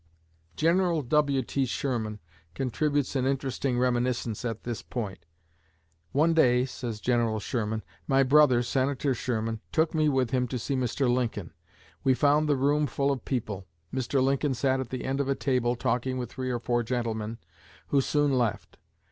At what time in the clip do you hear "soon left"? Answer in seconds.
18.01-18.77